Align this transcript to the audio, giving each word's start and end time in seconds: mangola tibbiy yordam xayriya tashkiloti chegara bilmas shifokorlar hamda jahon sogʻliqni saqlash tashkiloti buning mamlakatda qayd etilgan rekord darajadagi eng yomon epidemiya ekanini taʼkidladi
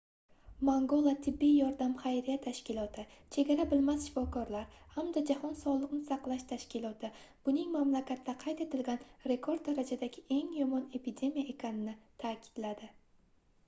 mangola 0.67 1.11
tibbiy 1.25 1.51
yordam 1.57 1.91
xayriya 2.03 2.37
tashkiloti 2.45 3.03
chegara 3.35 3.65
bilmas 3.73 4.07
shifokorlar 4.07 4.79
hamda 4.95 5.23
jahon 5.31 5.53
sogʻliqni 5.61 5.99
saqlash 6.09 6.47
tashkiloti 6.53 7.11
buning 7.49 7.69
mamlakatda 7.77 8.35
qayd 8.47 8.65
etilgan 8.67 9.05
rekord 9.35 9.63
darajadagi 9.71 10.25
eng 10.39 10.49
yomon 10.63 10.89
epidemiya 11.03 11.47
ekanini 11.57 11.95
taʼkidladi 12.27 12.91